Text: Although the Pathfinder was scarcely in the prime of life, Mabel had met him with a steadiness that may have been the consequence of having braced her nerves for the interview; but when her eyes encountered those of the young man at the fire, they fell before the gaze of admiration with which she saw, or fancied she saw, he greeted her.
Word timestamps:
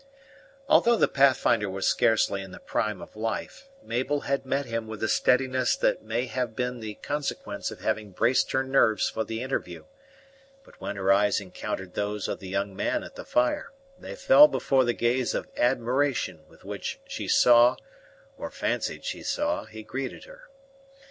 Although 0.67 0.95
the 0.95 1.07
Pathfinder 1.07 1.69
was 1.69 1.85
scarcely 1.85 2.41
in 2.41 2.49
the 2.49 2.59
prime 2.59 3.03
of 3.03 3.15
life, 3.15 3.69
Mabel 3.83 4.21
had 4.21 4.47
met 4.47 4.65
him 4.65 4.87
with 4.87 5.03
a 5.03 5.07
steadiness 5.07 5.75
that 5.75 6.01
may 6.01 6.25
have 6.25 6.55
been 6.55 6.79
the 6.79 6.95
consequence 6.95 7.69
of 7.69 7.81
having 7.81 8.09
braced 8.09 8.51
her 8.53 8.63
nerves 8.63 9.09
for 9.11 9.23
the 9.23 9.43
interview; 9.43 9.85
but 10.63 10.81
when 10.81 10.95
her 10.95 11.13
eyes 11.13 11.39
encountered 11.39 11.93
those 11.93 12.27
of 12.27 12.39
the 12.39 12.49
young 12.49 12.75
man 12.75 13.03
at 13.03 13.15
the 13.15 13.23
fire, 13.25 13.73
they 13.99 14.15
fell 14.15 14.47
before 14.47 14.85
the 14.85 14.93
gaze 14.93 15.35
of 15.35 15.47
admiration 15.55 16.47
with 16.49 16.63
which 16.65 16.99
she 17.07 17.27
saw, 17.27 17.75
or 18.39 18.49
fancied 18.49 19.05
she 19.05 19.21
saw, 19.21 19.65
he 19.65 19.83
greeted 19.83 20.23
her. 20.23 20.49